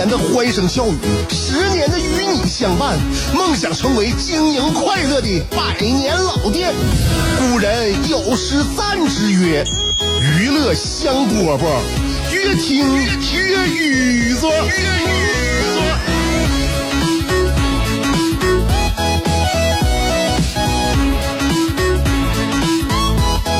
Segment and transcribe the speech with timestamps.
[0.00, 0.96] 年的欢声笑语，
[1.28, 2.98] 十年的与你相伴，
[3.34, 6.72] 梦想成为经营快乐的百年老店。
[7.38, 9.62] 古人有诗赞之曰
[10.40, 11.66] ：“娱乐香饽饽，
[12.32, 14.48] 越听越雨左。”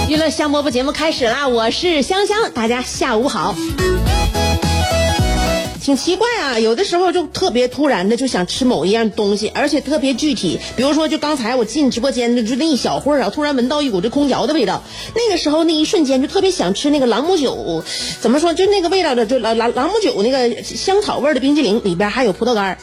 [0.08, 1.46] 娱乐香饽饽节目开始啦！
[1.46, 3.54] 我是香香，大家下午好。
[5.90, 10.60] 挺奇怪啊，有的时候就特别突然的就想吃某一样东西，而且特别具体。
[10.76, 14.84] 比如说，就刚才我进直播间的就那一小会儿啊，突然闻到一股这空调的味道，
[15.16, 17.82] 那个时候那一瞬间就特别想吃那个朗姆酒。
[18.20, 18.54] 怎么说？
[18.54, 22.78] 就那个味道的，就朗朗朗姆酒那个香草味的冰激凌里边还有葡萄干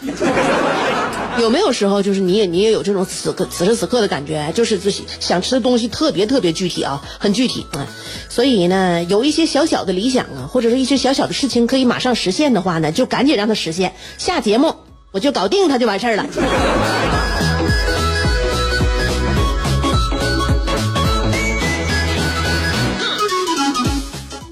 [1.42, 7.88] 有没有时候就是你也你也有这种此刻此时此刻的感觉，就是自己想吃的东西特别特别具体啊，很具体啊。
[8.28, 13.94] 所以呢，有一些小小的理想啊，或者是一些小小的事情可以马上实现的话呢，就赶紧让它实现。
[14.18, 14.74] 下节目
[15.12, 16.26] 我就搞定它就完事儿了。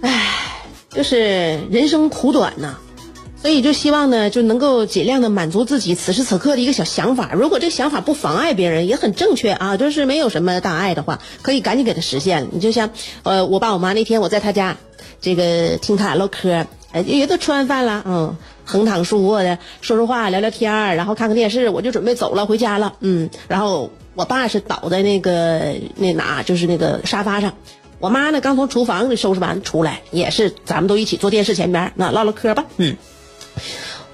[0.01, 0.61] 唉，
[0.91, 2.77] 就是人生苦短呐。
[3.45, 7.29] 所以就希望呢，就能够尽量的满足自己此时此刻的一个小想法。
[7.35, 12.47] 如果这想法不妨碍别人，也很正确啊，就是没有什么大碍的话，可以赶紧给他实现。
[12.51, 12.89] 你就像，
[13.21, 14.77] 呃，我爸我妈那天我在他家，
[15.21, 18.35] 这个听他俩唠嗑，呃，也都吃完饭了，嗯，
[18.65, 27.53] 横躺竖卧的说说话，聊聊天然后看看电视，我就准备走了，回家了，嗯，然后我爸是倒在那个那哪，就是那个沙发上，
[27.99, 32.97] 我妈呢刚从厨房里收拾完出来，也是咱们都一起坐电视前边，那唠唠嗑吧，嗯。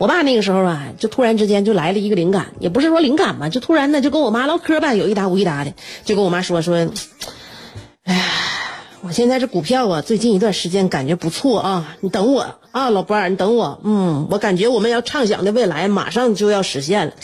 [0.01, 6.89] 我爸那个时候啊，就突然之间就来了一个灵感，也不是说灵感吧，就突然呢就跟我妈唠嗑吧，有一搭无一搭的，就跟我妈说说，
[8.05, 8.23] 哎呀，
[9.01, 17.13] 我现在这股票啊，最近一段时间感觉不错啊，你等我啊，老伴儿，你等我，嗯，我感觉我们要畅想的未来马上就要实现了。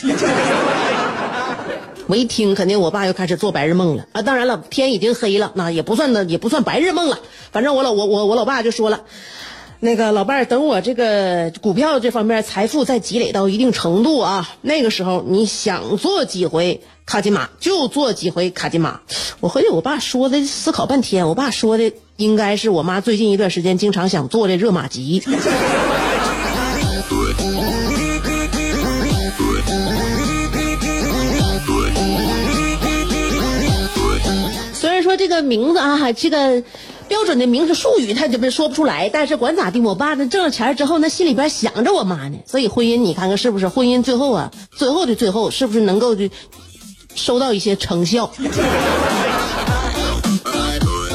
[2.05, 4.21] 我一听，肯定我爸又开始做白日梦了啊！
[4.21, 7.17] 当然了，天已经黑了，那也不算呢，也不算白日梦了，
[7.51, 9.01] 反正我老我我我老爸就说了。
[9.79, 19.01] 那个老伴儿，等我这个股票这方面财富再积累到一定程度啊，那个时候你想做几回卡金马就做几回卡金马。
[19.39, 25.23] 我合计我爸说的，思考半天，我爸说的应该是我妈最近一段时间经常想做的热玛吉。
[34.73, 36.63] 虽然说这个名字啊，这个。
[37.07, 43.67] 标准的名词术语他这边说不出来，但是管咋地，我爸那挣了钱之后，那心里边想着我妈呢，所以婚姻你看看是不是？
[43.67, 46.29] 婚姻最后啊，最后的最后是不是能够就
[47.15, 48.29] 收到一些成效？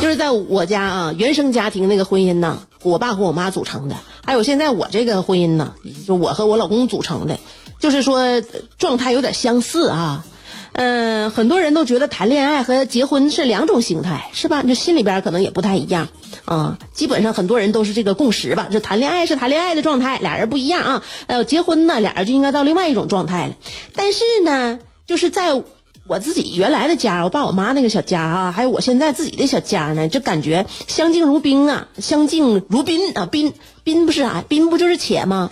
[0.01, 5.75] 就是在我家啊，原生家庭那个婚姻呢，我爸和我妈组成的，还有现在我这个婚姻呢，
[6.07, 7.39] 就我和我老公组成的，
[7.79, 8.41] 就是说
[8.79, 10.25] 状态有点相似啊。
[10.75, 14.63] 嗯，很多人都觉得谈恋爱和结婚是两种形态，是吧？
[14.63, 16.09] 就心里边可能也不太一样
[16.47, 16.79] 啊。
[16.93, 21.03] 基本上很多人都是这个共识吧，就谈恋爱是谈恋爱的状态，俩人不一样啊。
[21.27, 23.55] 呃，结婚呢，俩人就应该到另外一种状态了。
[23.95, 25.63] 但是呢，就是在
[26.07, 33.53] 我自己原来的家，我爸我妈那个小家啊，还有我现在自己的小家呢，就感觉相敬如宾啊，相敬如宾啊，宾
[33.85, 35.51] 宾不是啥，宾不就是且吗？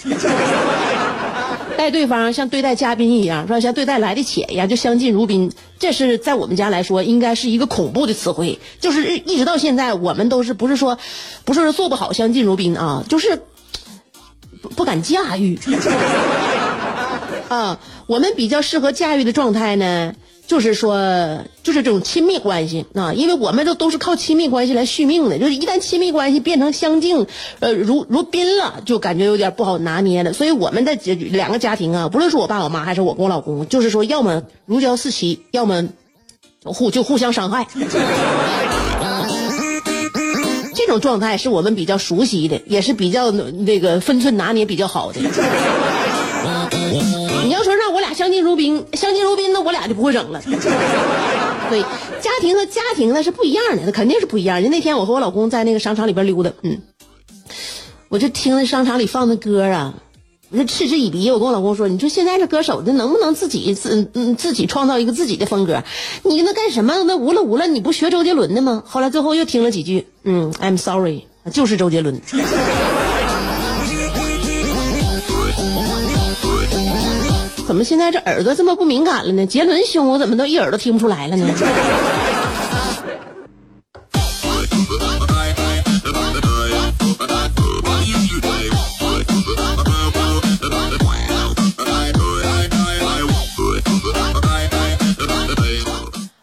[1.80, 3.58] 待对方像对待嘉宾一样，是吧？
[3.58, 5.50] 像对待来的且一样，就相敬如宾。
[5.78, 8.58] 这是在我们家来说，应该是一个恐怖的词汇。
[8.80, 10.98] 就是一直到现在，我们都是不是说，
[11.46, 13.40] 不是说做不好相敬如宾啊，就是
[14.76, 15.58] 不敢驾驭。
[17.48, 20.14] 啊，我们比较适合驾驭的状态呢。
[20.50, 25.38] 就是说，就是这种亲密关系啊，因为我们都都是靠亲密关系来续命的。
[25.38, 27.28] 就是一旦亲密关系变成相敬，
[27.60, 30.32] 呃，如如宾了，就感觉有点不好拿捏了。
[30.32, 30.92] 所以我们的
[31.30, 35.88] 两个家庭啊，不论是我爸我妈还是我跟我老公，就是说，要么如胶似漆，要么
[36.64, 37.68] 互就互相伤害。
[40.74, 45.20] 这种状态是我们比较熟悉的，也是比较那个分寸拿捏比较好的。
[47.44, 50.40] 你要说让我俩相敬如宾，相敬如宾，那我俩就不会整了。
[51.70, 51.80] 对，
[52.20, 54.62] 家庭和家庭那是不一样的，那肯定是不一样。
[54.62, 56.80] 的那天我和我老公在那个商场里边溜达，嗯，
[58.08, 59.94] 我就听那商场里放的歌啊，
[60.50, 61.30] 我就嗤之以鼻。
[61.30, 65.84] 我跟我老公说：“你说现在这歌手，这能不能自己自嗯自己创造一个自己的风格？
[66.24, 67.04] 你那干什么？
[67.04, 72.20] 那无了无了，你不学周杰伦的吗？”后来最后又听了几句，嗯，I'm sorry，就是周杰伦。
[77.70, 79.46] 怎么现在这耳朵这么不敏感了呢？
[79.46, 81.46] 杰伦兄，我怎么都一耳朵听不出来了呢？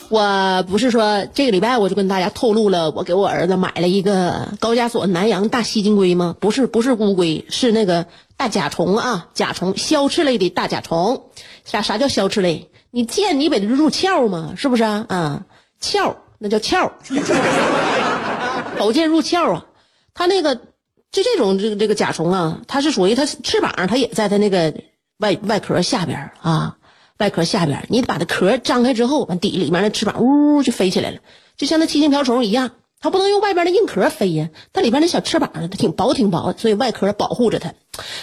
[0.10, 6.36] 我不是说这个礼拜我就跟大家透露了，我给我儿子买了一个高加索南洋大吸金龟吗？
[6.40, 8.06] 不是，不是乌龟，是那个
[8.38, 11.26] 大甲虫啊，甲虫，消翅类的大甲虫。
[11.66, 12.70] 啥啥叫消翅类？
[12.90, 14.54] 你见你得入鞘吗？
[14.56, 15.06] 是不是啊？
[15.10, 15.46] 啊，
[15.82, 16.94] 鞘那叫鞘，
[18.80, 19.66] 宝剑入鞘啊。
[20.14, 24.74] 它那个就这种这个这个甲虫啊，它是属于它翅膀，它也在它那个
[25.18, 26.77] 外外壳下边啊。
[27.18, 31.18] 外壳下边，你把它壳张开之后，完底里面的翅膀呜呜就飞起来了，
[31.58, 32.72] 就像那七星瓢虫一样。
[33.00, 37.74] 它不能用外边的硬壳飞呀，它里边那小翅膀它挺薄挺薄，所以外壳保护着它。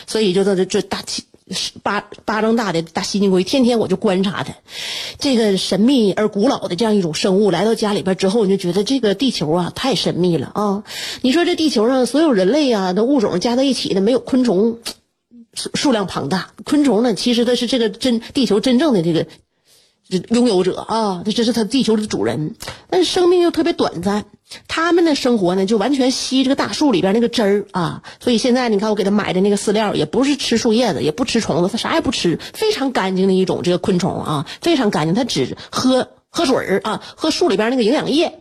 [0.09, 1.23] 所以就这这这大七
[1.85, 4.53] 巴巴掌大的大吸金龟，天天我就观察它。
[5.21, 10.83] 这个神秘而古老的这样一种生物来到家里边之后，你就觉得这个地球啊太神秘了啊！
[11.23, 14.79] 你说这地球上所有人类啊的物种加在一起的，没有昆虫。
[15.55, 19.27] 数数量庞大，昆虫呢，其实它是这个真地球真正的这个
[20.29, 22.57] 拥有者啊，这这是它地球的主人，
[22.91, 24.27] 但是生命又特别短暂，
[24.69, 38.41] 他们的生活呢就完全吸这个大树里边那个汁儿啊，所以现在你看我给他买的那个饲料，也不是吃树叶子，也不吃虫子，它啥也不吃，非常干净的一种这个昆虫啊，非常干净，它只喝喝水儿啊，喝树里边那个营养液。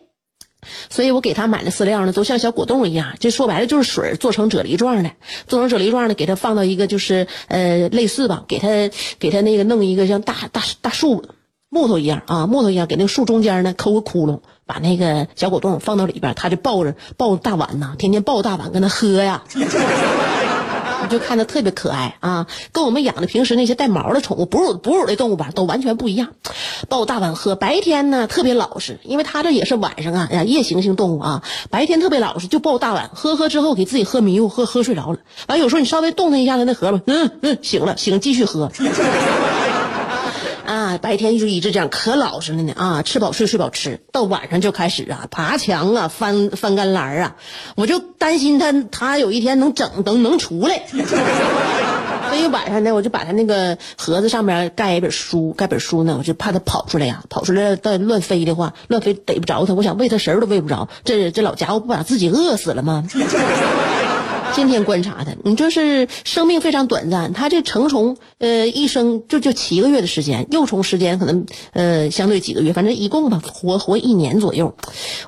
[0.89, 5.11] 所以我给他买的饲料呢，都像小果冻一样，这说白了就是水做成啫喱状的，
[5.47, 8.67] 做成啫喱状的，给他放到一个就是呃类似吧，给他
[9.19, 11.23] 给他那个弄一个像大大大树
[11.69, 19.43] 木头一样啊木头一样，给那个树中间呢抠个窟窿，把那个小果冻放到里边，他就抱着抱着大碗呢，天天抱大碗跟他喝呀。
[21.09, 26.29] 就看着特别可爱啊，跟我们养的平时那些带毛的宠物、哺乳哺乳类动物吧，都完全不一样。
[26.89, 35.19] 抱大碗喝，白天呢特别老实，因为它这也是晚上啊呀夜行性动物啊，白天特别老实，就抱大碗喝喝之后给自己喝迷糊，喝喝睡着了。
[35.47, 38.71] 完有时候你稍微动它一下，它那盒吧，嗯嗯醒了醒继续喝。
[40.97, 43.01] 白天就一直这样，可老实了呢啊！
[43.01, 47.35] 吃饱睡，睡饱吃，到晚上就开始啊，爬墙啊，翻翻干栏啊，
[47.75, 50.83] 我就担心他，他有一天能整能能出来。
[52.29, 63.05] 所以晚上呢，我就把他那个盒子上面盖一本书，盖本书呢，我就怕他跑出来呀，跑出来再乱飞的话，乱飞逮不着他，我想喂他食儿都喂不着，这这老家伙不把自己饿死了吗？
[64.53, 67.33] 天天观察它，你就是生命非常短暂。
[67.33, 74.75] 它这成虫，呃，一生就就七个月的时间，幼虫时间可能呃相对几个月，反正一共吧活活一年左右。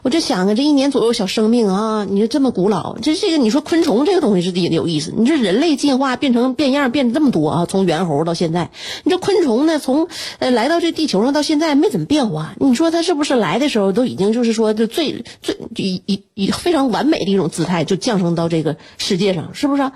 [0.03, 5.11] 我就想啊，这一年左右小生命啊，你说这么古老，这这个你说昆虫这个东西是的有意思。
[5.17, 8.69] 你说人类进化变成变样变这么多啊，从猿猴到现在，
[9.03, 10.07] 你说昆虫呢，从
[10.37, 12.53] 呃来到这地球上到现在没怎么变化。
[12.59, 19.14] 你说它是不是来的时候都已经就是说就最最以以以非常完美的一种姿态就降生到这个世。
[19.15, 19.91] 世界上是不是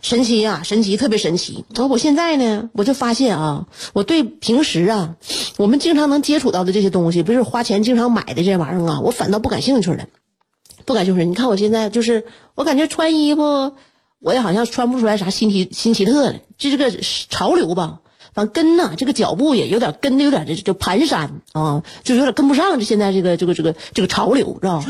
[0.00, 0.62] 神奇呀？
[0.64, 1.66] 神奇，特别神奇。
[1.74, 5.16] 然后我现在呢，我就发现啊，我对平时啊，
[5.58, 10.06] 我们经常能接触到的这些东西，不是花钱经常买的这玩意儿啊，我反倒不感兴趣了，
[10.86, 11.26] 不感兴趣。
[11.26, 13.74] 你看我现在就是，我感觉穿衣服，
[14.20, 16.90] 我也好像穿不出来啥新奇新奇特的，就这个
[17.28, 17.98] 潮流吧。
[18.32, 24.86] 反正跟呢，这个脚步也有点跟的有点这就蹒跚啊，就有点跟不上这现在这个这个这个这个潮流，知道吧？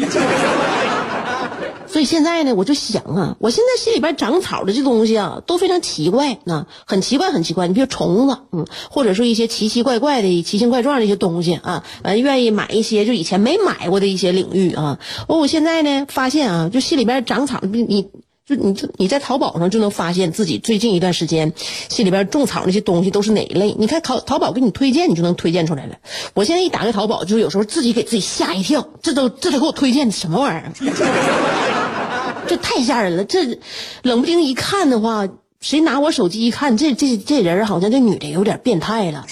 [1.96, 7.68] 所以现在呢，我就想啊，我现在心里边长草的这东西啊，都非常奇怪啊，很奇怪，很奇怪。
[7.68, 14.98] 你比如虫子，嗯，或者说一些奇奇怪怪的、奇形怪状的一些东西啊，完愿意买一些就以前没买过的一些领域啊。
[15.26, 18.02] 我我现在呢，发现啊，就心里边长草，你你
[18.44, 21.54] 就你你在淘宝上就能发现自己最近一段时间
[21.88, 23.74] 心里边种草那些东西都是哪一类。
[23.78, 25.96] 你看淘淘宝给你推荐，你就能推荐出来了。
[26.34, 31.86] 我现在一打开淘宝，就有时候自己给自己吓一跳，这都这都给我推荐的什么玩意儿？
[32.46, 33.24] 这太吓人了！
[33.24, 33.58] 这
[34.02, 35.28] 冷不丁一看的话，
[35.60, 39.26] 谁拿我手机一看，这这这人好像这女的有点变态了。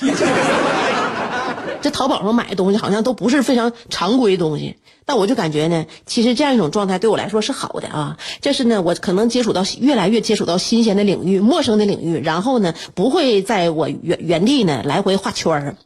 [1.85, 8.17] 这淘宝上买的东西好像都不是非常常规的东西，但我就感觉呢，其实这样一种状态对我来说是好的啊。
[8.41, 15.76] 这是呢，我可能接触到越来越接触到新鲜的领域、陌生的领域，然后呢，不会在我原原地呢来回画圈儿。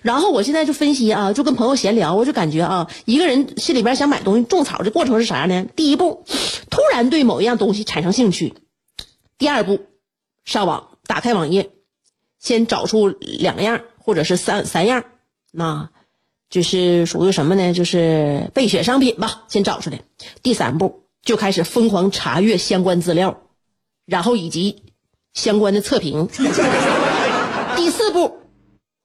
[0.00, 5.66] 然后我现在就分析啊，就跟朋友闲聊，我就感觉啊，一个人心里边想买东西、种草的过程是啥呢？
[5.74, 6.22] 第一步，
[6.70, 8.54] 突然对某一样东西产生兴趣；
[9.38, 9.80] 第二步，
[10.44, 11.70] 上网打开网页，
[12.38, 15.02] 先找出两样或者是三三样，
[15.50, 15.88] 那
[16.50, 17.72] 就是属于什么呢？
[17.72, 20.00] 就是备选商品吧，先找出来。
[20.42, 23.40] 第三步就开始疯狂查阅相关资料，
[24.06, 24.82] 然后以及
[25.34, 26.28] 相关的测评。
[27.76, 28.38] 第四步，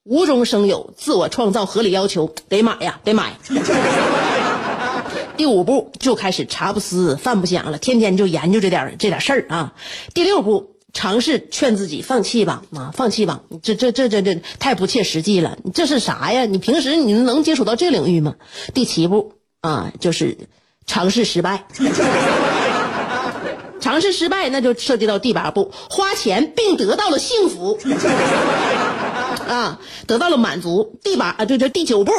[0.03, 3.37] 无中生有，自我创造合理要求，得买呀，得买。
[5.35, 9.73] 第五步就开始茶不思饭不想了，天天就研究这点这点事儿啊。
[10.13, 15.57] 第六步尝试劝自己放弃吧，啊，放弃吧，这这这这这太不切实际了。
[15.73, 16.45] 这是啥呀？
[16.45, 18.35] 你平时你能接触到这领域吗？
[18.73, 20.37] 第七步啊，就是
[20.85, 21.65] 尝试失败。
[23.81, 27.77] 尝试失败，那就涉及到第八步，花钱并得到了幸福，
[29.49, 30.97] 啊，得到了满足。
[31.03, 32.13] 第八啊，就这第九步。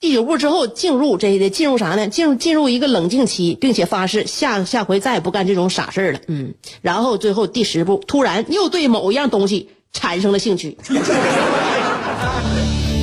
[0.00, 2.06] 第九步之后进入这个进入啥呢？
[2.06, 6.20] 进入进入一个冷静期，并且发誓下下回再也不干这种傻事了。
[6.28, 10.78] 嗯，然后最后第十步，突然又对某一样东西产生了兴趣。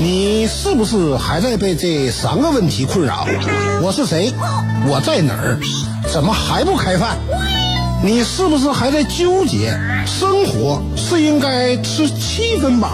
[0.02, 3.28] 你是不是还在被这三个问题困扰？
[3.82, 4.32] 我是谁？
[4.88, 5.60] 我在哪儿？
[6.10, 7.18] 怎么还不开饭？
[8.05, 12.88] 你是不是还在纠结，生活是应该吃七分饱，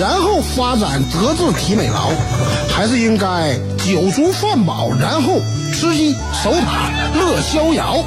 [0.00, 2.08] 然后发展德智体美劳，
[2.74, 5.38] 还是应该酒足饭饱，然后
[5.70, 6.12] 吃鸡
[6.42, 8.02] 守塔乐逍遥？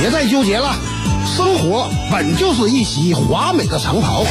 [0.00, 0.74] 别再纠结了。
[1.34, 4.22] 生活本就是一袭华美的长袍，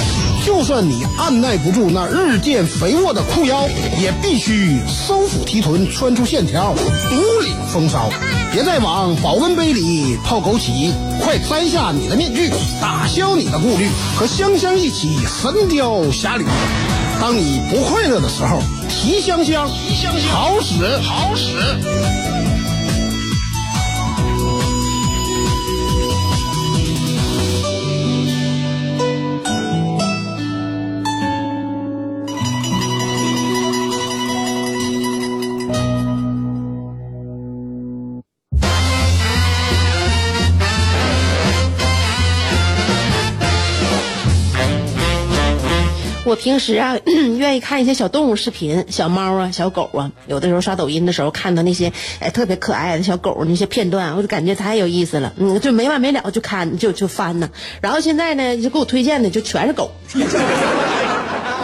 [0.46, 3.68] 就算你按耐不住那日渐肥沃的裤腰，
[4.00, 6.76] 也必须收腹提臀，穿出线条，
[7.10, 8.08] 独领风骚。
[8.52, 10.92] 别再往保温杯里泡枸杞，
[11.24, 16.46] 快摘下你的面具，打消你的顾虑，和香香一起神雕侠侣。
[17.20, 19.68] 当你不快乐的时候，提香香，
[20.32, 21.56] 好使，好使。
[46.42, 46.98] 平时啊，
[47.38, 50.12] 愿意看一些小动物视频，小猫啊，小狗啊。
[50.26, 55.34] 有的时候刷抖音的时候，看到那些哎特别可爱的小狗那些片段，我就感觉太有意思了。
[55.38, 57.52] 嗯，就没完没了就看，就就翻呢。
[57.80, 60.20] 然后现在呢，就给我推荐的就全是狗， 给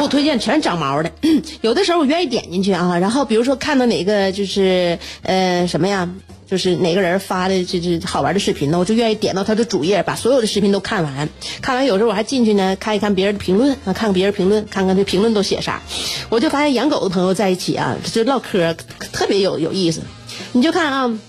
[0.03, 1.11] 我推荐全是长毛的。
[1.61, 6.07] 有的时候我愿意点进去啊，然后比如说看到哪个就是呃什么呀。
[6.49, 8.79] 就是哪个人发的这这好玩的视频呢？
[8.79, 11.27] 我就愿意点到他的主页，把所有的视频都看完。
[11.61, 15.81] 看完有时候我还进去呢，看一看别人的评论啊，看看别人评论，看看这评论都写啥。
[16.29, 18.73] 我就发现养狗的朋友在一起啊，就唠嗑
[19.11, 20.03] 特别有有意思。
[20.53, 21.19] 你就看啊，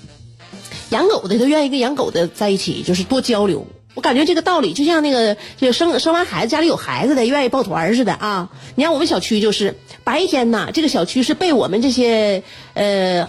[0.91, 3.67] 养狗的都愿意跟养狗的在一起，就是多交流。
[3.95, 8.51] 我感觉这个道理就像那个就生生完孩子家里有孩子的愿意抱团似的啊。
[8.77, 12.45] 你看我们小区就是白天呐，这个小区是被我们这些
[12.75, 13.29] 呃。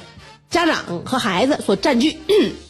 [0.50, 2.18] 家长和孩子所占据，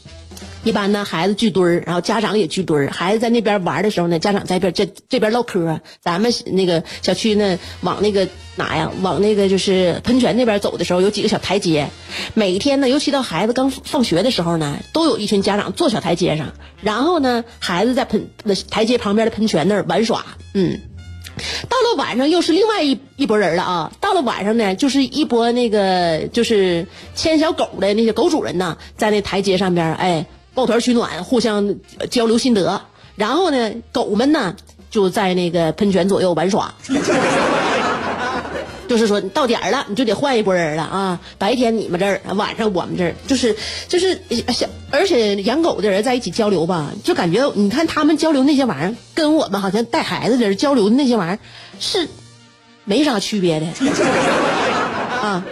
[0.65, 2.91] 一般呢，孩子聚堆儿，然后家长也聚堆儿。
[2.91, 5.79] 孩子在那边玩的时候呢，家长在一边这这边唠嗑。
[6.01, 8.91] 咱们那个小区呢，往那个哪呀？
[9.01, 11.88] 往那个就是喷泉那边走的时候，有几个小台阶。
[12.33, 20.25] 每天呢，尤其到孩子刚放学的时候呢，都有一群家长坐小台阶上，然后呢，孩子在喷那台阶旁边的喷泉那儿玩耍。
[20.53, 20.81] 嗯。
[21.67, 23.91] 到了晚上又是另外一一拨人了啊！
[24.00, 31.75] 到了晚上呢，就是一波那个就是牵小狗的那些狗主人呢，在那台阶上边哎抱团取暖，互相
[32.10, 32.81] 交流心得。
[33.15, 34.55] 然后呢，狗们呢
[34.89, 36.74] 就在那个喷泉左右玩耍。
[38.89, 41.19] 就是说，到点儿了，你就得换一拨人了啊！
[41.38, 43.55] 白天你们这儿，晚上我们这儿，就是
[43.88, 44.19] 就是，
[44.89, 51.39] 而且养狗的人在一起交流吧，就感觉你看他们交流那些玩意儿，跟我们好像带孩子的人交流的那些玩意儿
[51.79, 52.10] 是
[52.84, 53.67] 没啥区别的
[55.22, 55.46] 啊！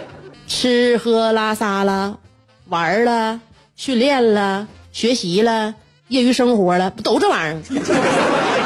[0.48, 2.18] 吃喝拉撒了，
[2.66, 3.40] 玩了，
[3.76, 5.76] 训练了，学习了，
[6.08, 8.57] 业余生活了，不都这玩意儿？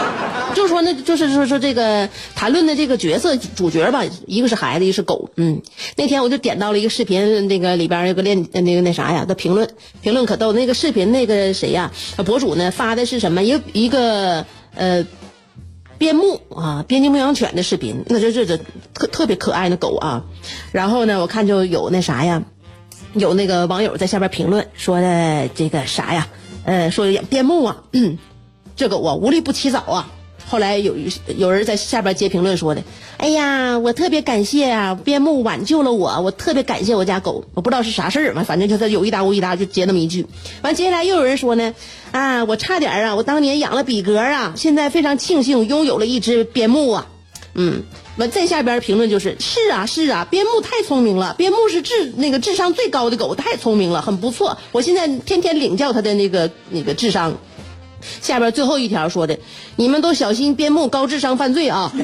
[0.54, 5.30] 就说，那就是说说这个谈论的这个角色主角吧，一个是孩子，一个是狗。
[5.37, 5.62] 嗯，
[5.97, 9.68] 那天我就点到了一个视频，那个里边有个练那个那啥呀的评论，
[10.00, 10.52] 评论可逗。
[10.52, 11.90] 那个视频那个谁呀，
[12.25, 13.42] 博主呢发的是什么？
[13.42, 15.06] 一个一个呃
[15.99, 18.04] 边牧啊，边境牧羊犬的视频。
[18.06, 18.59] 那这这这
[18.94, 20.25] 特特别可爱的狗啊。
[20.73, 22.42] 然后呢，我看就有那啥呀，
[23.14, 26.28] 有那个网友在下边评论说的这个啥呀，
[26.64, 27.85] 呃，说边牧啊，
[28.76, 30.11] 这狗啊无利不起早啊。
[30.52, 30.94] 后来有
[31.38, 32.82] 有人在下边接评论说的，
[33.16, 40.26] 哎呀，我特别感谢啊，边牧挽救了我，我特别感谢我家狗，我不知道是啥事儿嘛，反正就他有一搭无一搭就接那么一句。
[40.61, 41.75] 完，接下来又有人说呢，
[42.11, 47.06] 啊，我差点啊，我当年养了比格啊，现在非常庆幸拥有了一只边牧啊，
[47.54, 47.85] 嗯。
[48.18, 54.59] 完，在下边评论就是是啊是啊，边牧太聪明了，边牧是智那个智商最高的狗，太聪明了，很不错。
[54.71, 57.38] 我现在天天领教它的那个那个智商。
[58.21, 59.38] 下边最后一条说的，
[59.76, 61.92] 你们都小心边牧高智商犯罪啊！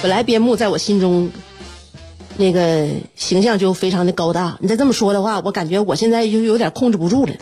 [0.00, 1.30] 本来边牧在我心中，
[2.36, 4.56] 那个形象就非常的高大。
[4.60, 7.32] 你再这么说的话，我感觉我现在就有点控制不住了。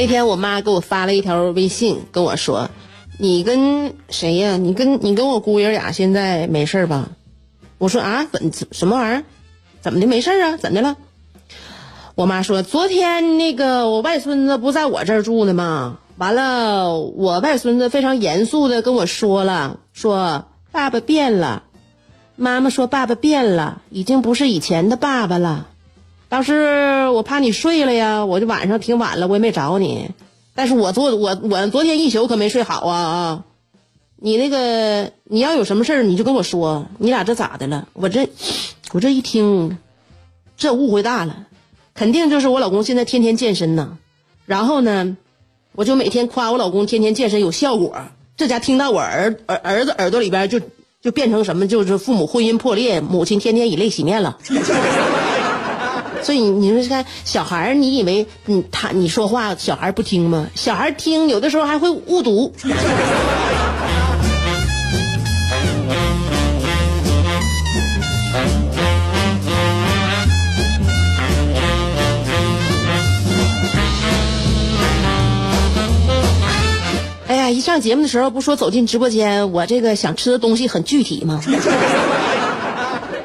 [0.00, 2.70] 那天我妈给我发了一条微信，跟我说
[3.20, 4.56] ：“你跟谁呀？
[4.56, 7.10] 你跟你跟我姑爷俩现在没事吧？”
[7.76, 9.24] 我说：“啊，怎什么玩意儿？
[9.82, 10.56] 怎么的没事啊？
[10.56, 10.96] 怎的了？”
[12.16, 15.98] 我妈说：“昨天那个我外孙子不在我这儿住呢吗？
[16.16, 21.64] 完了，我外孙子非常严肃的跟我说了，说爸爸变了。
[22.36, 25.66] 妈妈说爸爸变了，已经不是以前的爸爸了。”
[26.30, 30.10] 当时我怕你睡了呀，我就晚上挺晚了，我也没找你。
[30.54, 33.44] 但是我昨我我昨天一宿可没睡好啊啊！
[34.16, 37.88] 你那个你要有什么事儿你就跟我说，你俩这咋的了？
[37.94, 38.28] 我这
[38.92, 39.76] 我这一听，
[40.56, 41.46] 这误会大了，
[41.94, 43.98] 肯定就是我老公现在天天健身呢。
[44.46, 45.16] 然后呢，
[45.72, 47.96] 我就每天夸我老公天天健身有效果。
[48.36, 50.60] 这家听到我儿儿儿子耳朵里边就
[51.02, 51.66] 就变成什么？
[51.66, 54.38] 就是父母婚姻破裂，母亲天天以泪洗面了。
[56.22, 60.48] 所以你说看小孩你以为你他你说话小孩不听吗？
[60.54, 62.52] 小孩听，有的时候还会误读。
[77.26, 81.40] 哎呀，一上节目的时候不说走进直播间，我这个想吃的东西很具体吗？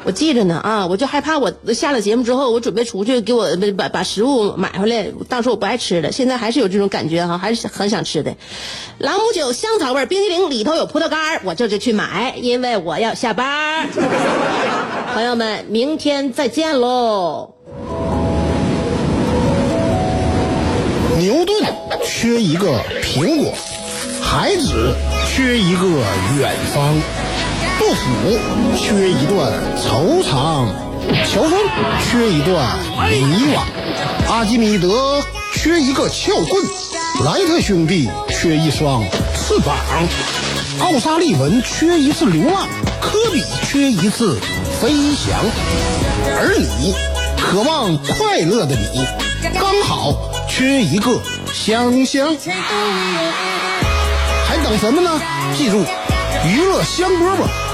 [0.06, 6.12] 我记着呢啊，我就害怕我下了节目之后，我准备出去给我把把食物买回来，到时候我不爱吃了。
[6.12, 8.36] 现在还是有这种感觉哈，还是很想吃的。
[9.00, 13.90] 朗姆酒香草味冰激凌里头有葡萄干我这就去买，因为我要下班。
[15.16, 17.56] 朋友们，明天再见喽。
[21.18, 21.64] 牛顿
[22.04, 23.52] 缺一个苹果，
[24.22, 24.94] 孩子
[25.28, 25.88] 缺一个
[26.38, 26.94] 远方。
[27.86, 28.02] 杜甫
[28.76, 30.66] 缺一段惆怅，
[31.32, 31.54] 乔峰
[32.02, 32.80] 缺一段
[33.12, 33.62] 迷惘，
[34.28, 36.66] 阿基米德缺一个撬棍，
[37.24, 39.04] 莱特兄弟缺一双
[39.36, 39.78] 翅膀，
[40.80, 42.68] 奥沙利文缺一次流浪，
[43.00, 44.40] 科比缺一次
[44.82, 45.38] 飞翔，
[46.40, 46.96] 而你
[47.40, 49.06] 渴望快乐的你，
[49.60, 50.12] 刚好
[50.50, 51.22] 缺一个
[51.54, 52.36] 香香，
[54.48, 55.22] 还等什么呢？
[55.56, 55.86] 记住，
[56.48, 57.65] 娱乐香饽饽。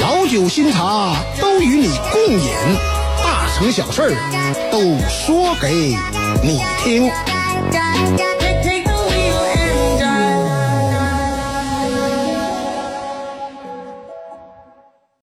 [0.00, 2.52] 老酒新茶都与你共饮，
[3.22, 4.16] 大成小事
[4.70, 5.96] 都说给
[6.42, 7.10] 你听。